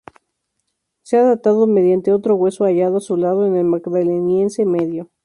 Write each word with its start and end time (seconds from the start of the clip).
Se 1.03 1.15
ha 1.15 1.21
datado, 1.23 1.67
mediante 1.67 2.11
otro 2.11 2.35
hueso 2.35 2.63
hallado 2.63 2.97
a 2.97 3.01
su 3.01 3.17
lado, 3.17 3.45
en 3.45 3.55
el 3.55 3.65
Magdaleniense 3.65 4.65
Medio. 4.65 5.11